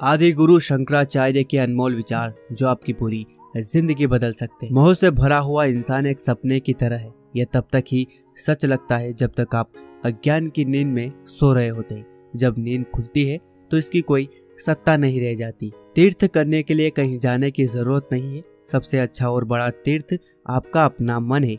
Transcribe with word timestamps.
आदि 0.00 0.30
गुरु 0.32 0.58
शंकराचार्य 0.60 1.42
के 1.44 1.58
अनमोल 1.58 1.94
विचार 1.94 2.34
जो 2.52 2.66
आपकी 2.68 2.92
पूरी 2.92 3.26
ज़िंदगी 3.56 4.06
बदल 4.06 4.32
सकते 4.32 4.66
हैं। 4.66 4.72
मोह 4.74 4.92
से 4.94 5.10
भरा 5.10 5.38
हुआ 5.38 5.64
इंसान 5.64 6.06
एक 6.06 6.20
सपने 6.20 6.58
की 6.60 6.72
तरह 6.72 6.96
है। 6.96 7.12
यह 7.36 7.46
तब 7.52 7.66
तक 7.72 7.84
ही 7.88 8.06
सच 8.38 8.64
लगता 8.64 8.96
है 8.96 9.12
जब 9.12 9.32
तक 9.36 9.54
आप 9.54 9.70
अज्ञान 10.04 10.48
की 10.48 10.64
नींद 10.64 10.88
में 10.88 11.10
सो 11.28 11.52
रहे 11.52 11.68
होते 11.68 11.94
हैं। 11.94 12.30
जब 12.36 12.54
नींद 12.58 12.84
खुलती 12.94 13.24
है 13.24 13.38
तो 13.70 13.78
इसकी 13.78 14.00
कोई 14.00 14.28
सत्ता 14.58 14.96
नहीं 14.96 15.20
रह 15.20 15.34
जाती। 15.34 15.70
तीर्थ 15.94 16.26
करने 16.26 16.62
के 16.62 16.74
लिए 16.74 16.90
कहीं 16.90 17.18
जाने 17.18 17.50
की 17.50 17.64
ज़रूरत 17.66 18.08
नहीं 18.12 18.36
है। 18.36 18.42
सबसे 18.72 18.98
अच्छा 18.98 19.28
और 19.28 19.44
बड़ा 19.44 19.70
तीर्थ 19.70 20.18
आपका 20.48 20.84
अपना 20.84 21.20
मन 21.20 21.44
है, 21.44 21.56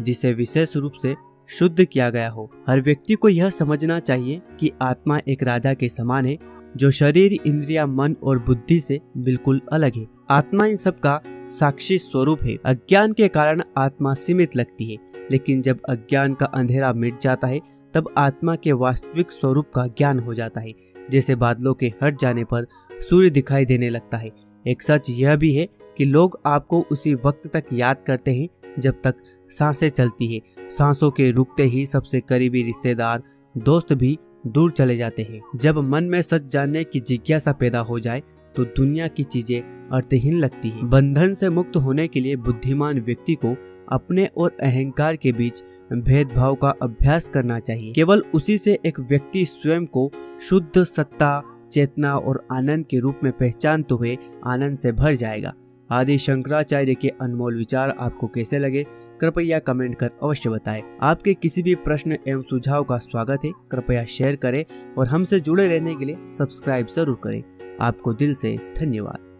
जिसे 0.00 0.32
विशेष 0.34 0.76
रूप 0.76 0.92
से 1.02 1.14
शुद्ध 1.50 1.84
किया 1.84 2.10
गया 2.10 2.28
हो। 2.30 2.50
हर 2.68 2.80
व्यक्ति 2.80 3.14
को 3.14 3.28
यह 3.28 3.50
समझना 3.52 3.98
चाहिए 4.00 4.40
कि 4.60 4.72
आत्मा 4.82 5.20
एक 5.28 5.42
राजा 5.42 5.74
के 5.74 5.88
समान 5.88 6.26
है 6.26 6.36
जो 6.76 6.90
शरीर, 6.90 7.32
इंद्रिया, 7.46 7.86
मन 7.86 8.16
और 8.22 8.38
बुद्धि 8.38 8.80
से 8.80 9.00
बिल्कुल 9.16 9.60
अलग 9.72 9.96
है। 9.96 10.06
आत्मा 10.30 10.66
इन 10.66 10.76
सब 10.76 10.98
का 10.98 11.22
साक्षी 11.48 11.98
स्वरूप 11.98 12.42
है। 12.42 12.56
अज्ञान 12.64 13.12
के 13.12 13.28
कारण 13.28 13.62
आत्मा 13.76 14.14
सीमित 14.14 14.56
लगती 14.56 14.90
है, 14.90 14.96
लेकिन 15.30 15.62
जब 15.62 15.80
अज्ञान 15.88 16.34
का 16.34 16.46
अंधेरा 16.46 16.92
मिट 16.92 17.20
जाता 17.20 17.48
है, 17.48 17.60
तब 17.94 18.14
आत्मा 18.18 18.56
के 18.56 18.72
वास्तविक 18.72 19.32
स्वरूप 19.32 19.70
का 19.74 19.86
ज्ञान 19.86 20.18
हो 20.18 20.34
जाता 20.34 20.60
है, 20.60 20.74
जैसे 21.10 21.34
बादलों 21.34 21.74
के 21.74 21.92
हट 22.02 22.18
जाने 22.20 22.44
पर 22.44 22.66
सूर्य 23.10 23.30
दिखाई 23.30 23.64
देने 23.64 23.90
लगता 23.90 24.16
है। 24.16 24.30
एक 24.66 24.82
सच 24.82 25.10
यह 25.10 25.36
भी 25.36 25.54
है 25.54 25.68
कि 25.96 26.04
लोग 26.04 26.40
आपको 26.46 26.86
उसी 26.90 27.14
वक्त 27.14 27.46
तक 27.46 27.64
याद 27.72 27.96
करते 28.06 28.34
हैं, 28.34 28.48
जब 28.78 28.94
तक 29.04 29.14
साँसें 29.48 29.88
चलती 29.88 30.34
है। 30.34 30.40
सांसों 30.70 31.10
के 31.10 31.30
रुकते 31.30 31.62
ही 31.62 31.86
सबसे 31.86 32.20
करीबी 32.20 32.62
रिश्तेदार, 32.62 33.22
दोस्त 33.58 33.92
भी 33.92 34.18
दूर 34.46 34.70
चले 34.70 34.96
जाते 34.96 35.22
हैं। 35.22 35.40
जब 35.56 35.78
मन 35.84 36.04
में 36.04 36.20
सच 36.22 36.48
जानने 36.48 36.82
की 36.84 37.00
जिज्ञासा 37.00 37.52
पैदा 37.52 37.80
हो 37.80 37.98
जाए 38.00 38.22
तो 38.54 38.64
दुनिया 38.66 39.06
की 39.08 39.24
चीज़ें 39.24 39.88
अर्थहीन 39.90 40.38
लगती 40.38 40.68
हैं। 40.68 40.88
बंधन 40.90 41.34
से 41.34 41.48
मुक्त 41.48 41.76
होने 41.76 42.06
के 42.08 42.20
लिए 42.20 42.36
बुद्धिमान 42.36 43.00
व्यक्ति 43.00 43.34
को 43.34 43.54
अपने 43.92 44.28
और 44.36 44.56
अहंकार 44.62 45.16
के 45.16 45.32
बीच 45.32 45.62
भेदभाव 45.92 46.54
का 46.54 46.68
अभ्यास 46.82 47.28
करना 47.28 47.58
चाहिए। 47.60 47.92
केवल 47.92 48.22
उसी 48.34 48.56
से 48.58 48.78
एक 48.86 49.00
व्यक्ति 49.00 49.44
स्वयं 49.44 49.86
को 49.86 50.10
शुद्ध 50.42 50.84
सत्ता, 50.84 51.42
चेतना 51.72 52.16
और 52.16 52.46
आनंद 52.52 52.84
के 52.86 52.98
रूप 52.98 53.20
में 53.24 53.32
पहचानते 53.32 53.94
हुए, 53.94 54.16
आनंद 54.46 54.76
से 54.76 54.92
भर 54.92 55.14
जाएगा। 55.14 55.52
आदि 55.90 56.18
शंकराचार्य 56.18 56.94
के 56.94 57.08
अनमोल 57.20 57.56
विचार 57.56 57.94
आपको 58.00 58.26
कैसे 58.26 58.58
लगे? 58.58 58.84
कृपया 59.20 59.58
कमेंट 59.58 59.94
कर 59.98 60.10
अवश्य 60.22 60.50
बताएँ। 60.50 60.82
आपके 61.02 61.34
किसी 61.34 61.62
भी 61.62 61.74
प्रश्न 61.74 62.18
एवं 62.28 62.42
सुझाव 62.42 62.84
का 62.84 62.98
स्वागत 62.98 63.44
है। 63.44 63.50
कृपया 63.70 64.04
शेयर 64.04 64.36
करें 64.36 64.64
और 64.98 65.06
हमसे 65.06 65.40
जुड़े 65.40 65.68
रहने 65.68 65.94
के 65.94 66.04
लिए 66.04 66.28
सब्सक्राइब 66.38 66.86
ज़रूर 66.86 67.20
करें। 67.24 67.42
आपको 67.80 68.12
दिल 68.14 68.34
से 68.34 68.56
धन्यवाद। 68.78 69.35